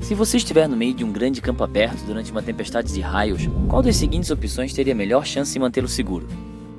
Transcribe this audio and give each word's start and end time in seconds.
Se 0.00 0.14
você 0.14 0.36
estiver 0.38 0.68
no 0.68 0.76
meio 0.76 0.94
de 0.94 1.04
um 1.04 1.12
grande 1.12 1.40
campo 1.40 1.62
aberto 1.62 2.04
durante 2.06 2.30
uma 2.30 2.42
tempestade 2.42 2.92
de 2.92 3.00
raios, 3.00 3.48
qual 3.68 3.82
das 3.82 3.96
seguintes 3.96 4.30
opções 4.30 4.72
teria 4.72 4.94
melhor 4.94 5.26
chance 5.26 5.52
de 5.52 5.58
mantê-lo 5.58 5.88
seguro? 5.88 6.26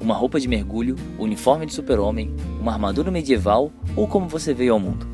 Uma 0.01 0.15
roupa 0.15 0.39
de 0.39 0.47
mergulho, 0.47 0.95
uniforme 1.19 1.65
de 1.65 1.73
super-homem, 1.73 2.33
uma 2.59 2.71
armadura 2.71 3.11
medieval 3.11 3.71
ou 3.95 4.07
como 4.07 4.27
você 4.27 4.53
veio 4.53 4.73
ao 4.73 4.79
mundo? 4.79 5.05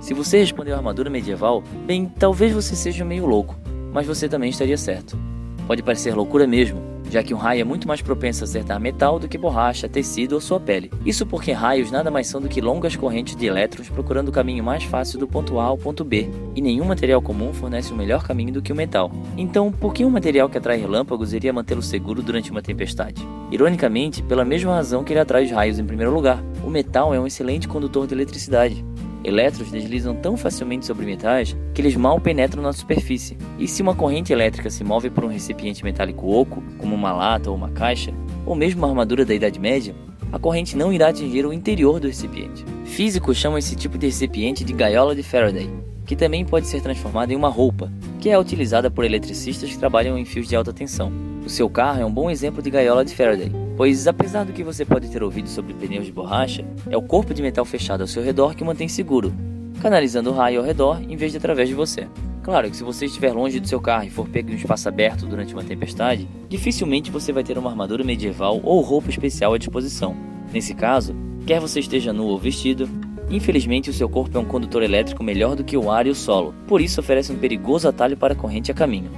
Se 0.00 0.14
você 0.14 0.38
respondeu 0.38 0.76
armadura 0.76 1.10
medieval, 1.10 1.62
bem, 1.84 2.06
talvez 2.06 2.52
você 2.52 2.76
seja 2.76 3.04
meio 3.04 3.26
louco, 3.26 3.58
mas 3.92 4.06
você 4.06 4.28
também 4.28 4.50
estaria 4.50 4.78
certo. 4.78 5.18
Pode 5.66 5.82
parecer 5.82 6.14
loucura 6.14 6.46
mesmo, 6.46 6.80
já 7.10 7.22
que 7.22 7.34
um 7.34 7.38
raio 7.38 7.60
é 7.60 7.64
muito 7.64 7.88
mais 7.88 8.02
propenso 8.02 8.42
a 8.42 8.46
acertar 8.46 8.80
metal 8.80 9.18
do 9.18 9.28
que 9.28 9.38
borracha, 9.38 9.88
tecido 9.88 10.34
ou 10.34 10.40
sua 10.40 10.60
pele. 10.60 10.90
Isso 11.04 11.26
porque 11.26 11.52
raios 11.52 11.90
nada 11.90 12.10
mais 12.10 12.26
são 12.26 12.40
do 12.40 12.48
que 12.48 12.60
longas 12.60 12.96
correntes 12.96 13.36
de 13.36 13.46
elétrons 13.46 13.88
procurando 13.88 14.28
o 14.28 14.32
caminho 14.32 14.62
mais 14.62 14.84
fácil 14.84 15.18
do 15.18 15.26
ponto 15.26 15.58
A 15.58 15.64
ao 15.64 15.78
ponto 15.78 16.04
B, 16.04 16.28
e 16.54 16.60
nenhum 16.60 16.84
material 16.84 17.22
comum 17.22 17.52
fornece 17.52 17.92
um 17.92 17.96
melhor 17.96 18.22
caminho 18.22 18.52
do 18.52 18.62
que 18.62 18.72
o 18.72 18.76
metal. 18.76 19.10
Então, 19.36 19.70
por 19.72 19.92
que 19.92 20.04
um 20.04 20.10
material 20.10 20.48
que 20.48 20.58
atrai 20.58 20.78
relâmpagos 20.78 21.32
iria 21.32 21.52
mantê-lo 21.52 21.82
seguro 21.82 22.22
durante 22.22 22.50
uma 22.50 22.62
tempestade? 22.62 23.26
Ironicamente, 23.50 24.22
pela 24.22 24.44
mesma 24.44 24.74
razão 24.74 25.02
que 25.02 25.12
ele 25.12 25.20
atrai 25.20 25.44
os 25.44 25.50
raios 25.50 25.78
em 25.78 25.84
primeiro 25.84 26.12
lugar. 26.12 26.42
O 26.64 26.70
metal 26.70 27.14
é 27.14 27.20
um 27.20 27.26
excelente 27.26 27.66
condutor 27.66 28.06
de 28.06 28.14
eletricidade. 28.14 28.84
Elétrons 29.24 29.70
deslizam 29.70 30.14
tão 30.14 30.36
facilmente 30.36 30.86
sobre 30.86 31.04
metais 31.04 31.56
que 31.74 31.80
eles 31.80 31.96
mal 31.96 32.20
penetram 32.20 32.62
na 32.62 32.72
superfície. 32.72 33.36
E 33.58 33.66
se 33.66 33.82
uma 33.82 33.94
corrente 33.94 34.32
elétrica 34.32 34.70
se 34.70 34.84
move 34.84 35.10
por 35.10 35.24
um 35.24 35.28
recipiente 35.28 35.84
metálico 35.84 36.30
oco, 36.30 36.62
como 36.78 36.94
uma 36.94 37.12
lata 37.12 37.50
ou 37.50 37.56
uma 37.56 37.70
caixa, 37.70 38.12
ou 38.46 38.54
mesmo 38.54 38.80
uma 38.80 38.88
armadura 38.88 39.24
da 39.24 39.34
Idade 39.34 39.58
Média, 39.58 39.94
a 40.30 40.38
corrente 40.38 40.76
não 40.76 40.92
irá 40.92 41.08
atingir 41.08 41.44
o 41.46 41.52
interior 41.52 41.98
do 41.98 42.06
recipiente. 42.06 42.64
Físicos 42.84 43.36
chamam 43.36 43.58
esse 43.58 43.74
tipo 43.74 43.96
de 43.98 44.06
recipiente 44.06 44.64
de 44.64 44.72
gaiola 44.72 45.14
de 45.14 45.22
Faraday, 45.22 45.70
que 46.06 46.16
também 46.16 46.44
pode 46.44 46.66
ser 46.66 46.80
transformada 46.80 47.32
em 47.32 47.36
uma 47.36 47.48
roupa, 47.48 47.92
que 48.20 48.30
é 48.30 48.38
utilizada 48.38 48.90
por 48.90 49.04
eletricistas 49.04 49.70
que 49.70 49.78
trabalham 49.78 50.18
em 50.18 50.24
fios 50.24 50.48
de 50.48 50.56
alta 50.56 50.72
tensão. 50.72 51.12
O 51.48 51.50
seu 51.50 51.70
carro 51.70 52.02
é 52.02 52.04
um 52.04 52.12
bom 52.12 52.28
exemplo 52.28 52.60
de 52.60 52.68
gaiola 52.68 53.02
de 53.02 53.14
Faraday, 53.14 53.50
pois 53.74 54.06
apesar 54.06 54.44
do 54.44 54.52
que 54.52 54.62
você 54.62 54.84
pode 54.84 55.08
ter 55.08 55.22
ouvido 55.22 55.48
sobre 55.48 55.72
pneus 55.72 56.04
de 56.04 56.12
borracha, 56.12 56.62
é 56.90 56.94
o 56.94 57.00
corpo 57.00 57.32
de 57.32 57.40
metal 57.40 57.64
fechado 57.64 58.02
ao 58.02 58.06
seu 58.06 58.22
redor 58.22 58.54
que 58.54 58.62
mantém 58.62 58.86
seguro, 58.86 59.32
canalizando 59.80 60.28
o 60.28 60.34
raio 60.34 60.60
ao 60.60 60.66
redor 60.66 61.00
em 61.00 61.16
vez 61.16 61.32
de 61.32 61.38
através 61.38 61.66
de 61.66 61.74
você. 61.74 62.06
Claro 62.42 62.68
que 62.68 62.76
se 62.76 62.84
você 62.84 63.06
estiver 63.06 63.32
longe 63.32 63.58
do 63.60 63.66
seu 63.66 63.80
carro 63.80 64.04
e 64.04 64.10
for 64.10 64.28
pego 64.28 64.50
em 64.50 64.52
um 64.52 64.56
espaço 64.56 64.90
aberto 64.90 65.24
durante 65.24 65.54
uma 65.54 65.64
tempestade, 65.64 66.28
dificilmente 66.50 67.10
você 67.10 67.32
vai 67.32 67.42
ter 67.42 67.56
uma 67.56 67.70
armadura 67.70 68.04
medieval 68.04 68.60
ou 68.62 68.82
roupa 68.82 69.08
especial 69.08 69.54
à 69.54 69.58
disposição. 69.58 70.14
Nesse 70.52 70.74
caso, 70.74 71.16
quer 71.46 71.60
você 71.60 71.80
esteja 71.80 72.12
nu 72.12 72.26
ou 72.26 72.38
vestido, 72.38 72.86
infelizmente 73.30 73.88
o 73.88 73.94
seu 73.94 74.06
corpo 74.06 74.36
é 74.36 74.40
um 74.40 74.44
condutor 74.44 74.82
elétrico 74.82 75.24
melhor 75.24 75.56
do 75.56 75.64
que 75.64 75.78
o 75.78 75.90
ar 75.90 76.06
e 76.06 76.10
o 76.10 76.14
solo, 76.14 76.54
por 76.66 76.82
isso 76.82 77.00
oferece 77.00 77.32
um 77.32 77.38
perigoso 77.38 77.88
atalho 77.88 78.18
para 78.18 78.34
a 78.34 78.36
corrente 78.36 78.70
a 78.70 78.74
caminho. 78.74 79.10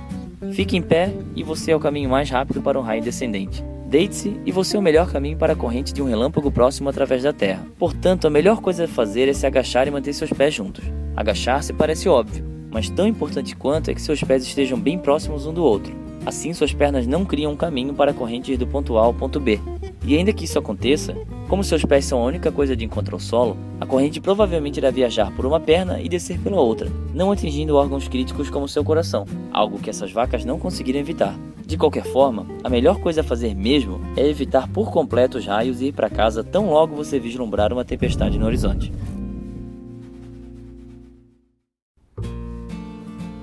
Fique 0.52 0.76
em 0.76 0.82
pé 0.82 1.12
e 1.36 1.42
você 1.42 1.70
é 1.70 1.76
o 1.76 1.80
caminho 1.80 2.08
mais 2.08 2.30
rápido 2.30 2.62
para 2.62 2.78
um 2.78 2.82
raio 2.82 3.02
descendente. 3.02 3.62
Deite-se 3.86 4.40
e 4.46 4.50
você 4.50 4.76
é 4.76 4.80
o 4.80 4.82
melhor 4.82 5.10
caminho 5.10 5.36
para 5.36 5.52
a 5.52 5.56
corrente 5.56 5.92
de 5.92 6.00
um 6.00 6.06
relâmpago 6.06 6.50
próximo 6.50 6.88
através 6.88 7.22
da 7.22 7.32
terra. 7.32 7.66
Portanto, 7.78 8.26
a 8.26 8.30
melhor 8.30 8.60
coisa 8.60 8.84
a 8.84 8.88
fazer 8.88 9.28
é 9.28 9.34
se 9.34 9.46
agachar 9.46 9.86
e 9.86 9.90
manter 9.90 10.14
seus 10.14 10.32
pés 10.32 10.54
juntos. 10.54 10.84
Agachar-se 11.14 11.74
parece 11.74 12.08
óbvio, 12.08 12.44
mas 12.70 12.88
tão 12.88 13.06
importante 13.06 13.54
quanto 13.54 13.90
é 13.90 13.94
que 13.94 14.00
seus 14.00 14.22
pés 14.22 14.42
estejam 14.42 14.80
bem 14.80 14.98
próximos 14.98 15.44
um 15.44 15.52
do 15.52 15.62
outro. 15.62 15.94
Assim, 16.24 16.54
suas 16.54 16.72
pernas 16.72 17.06
não 17.06 17.24
criam 17.24 17.52
um 17.52 17.56
caminho 17.56 17.92
para 17.92 18.12
a 18.12 18.14
corrente 18.14 18.52
ir 18.52 18.56
do 18.56 18.66
ponto 18.66 18.96
A 18.96 19.02
ao 19.02 19.12
ponto 19.12 19.38
B. 19.38 19.60
E 20.06 20.16
ainda 20.16 20.32
que 20.32 20.44
isso 20.44 20.58
aconteça, 20.58 21.14
como 21.50 21.64
seus 21.64 21.84
pés 21.84 22.04
são 22.04 22.22
a 22.22 22.24
única 22.24 22.52
coisa 22.52 22.76
de 22.76 22.84
encontro 22.84 23.16
ao 23.16 23.20
solo, 23.20 23.56
a 23.80 23.84
corrente 23.84 24.20
provavelmente 24.20 24.76
irá 24.76 24.88
viajar 24.88 25.34
por 25.34 25.44
uma 25.44 25.58
perna 25.58 26.00
e 26.00 26.08
descer 26.08 26.38
pela 26.38 26.60
outra, 26.60 26.88
não 27.12 27.32
atingindo 27.32 27.74
órgãos 27.74 28.06
críticos 28.06 28.48
como 28.48 28.68
seu 28.68 28.84
coração, 28.84 29.26
algo 29.52 29.80
que 29.80 29.90
essas 29.90 30.12
vacas 30.12 30.44
não 30.44 30.60
conseguiram 30.60 31.00
evitar. 31.00 31.36
De 31.66 31.76
qualquer 31.76 32.04
forma, 32.04 32.46
a 32.62 32.68
melhor 32.68 33.00
coisa 33.00 33.22
a 33.22 33.24
fazer 33.24 33.52
mesmo 33.56 34.00
é 34.16 34.24
evitar 34.28 34.68
por 34.68 34.92
completo 34.92 35.38
os 35.38 35.46
raios 35.46 35.80
e 35.80 35.86
ir 35.86 35.92
para 35.92 36.08
casa 36.08 36.44
tão 36.44 36.70
logo 36.70 36.94
você 36.94 37.18
vislumbrar 37.18 37.72
uma 37.72 37.84
tempestade 37.84 38.38
no 38.38 38.46
horizonte. 38.46 38.92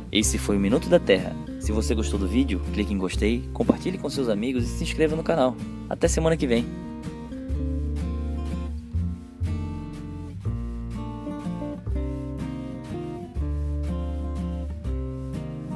Esse 0.09 0.37
foi 0.37 0.55
o 0.55 0.59
Minuto 0.61 0.87
da 0.87 0.97
Terra. 0.97 1.35
Se 1.59 1.73
você 1.73 1.93
gostou 1.93 2.17
do 2.17 2.25
vídeo, 2.25 2.61
clique 2.73 2.93
em 2.93 2.97
gostei, 2.97 3.43
compartilhe 3.51 3.97
com 3.97 4.09
seus 4.09 4.29
amigos 4.29 4.63
e 4.63 4.67
se 4.67 4.83
inscreva 4.85 5.13
no 5.13 5.23
canal. 5.23 5.57
Até 5.89 6.07
semana 6.07 6.37
que 6.37 6.47
vem! 6.47 6.86